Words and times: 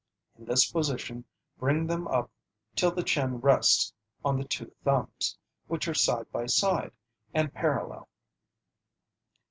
In 0.35 0.45
this 0.45 0.65
position, 0.65 1.25
bring 1.59 1.85
them 1.85 2.07
up 2.07 2.31
till 2.75 2.89
the 2.89 3.03
chin 3.03 3.37
rests 3.39 3.93
on 4.25 4.35
the 4.35 4.43
two 4.43 4.71
thumbs, 4.83 5.37
which 5.67 5.87
are 5.87 5.93
side 5.93 6.25
by 6.31 6.47
side 6.47 6.91
and 7.35 7.53
parallel. 7.53 8.09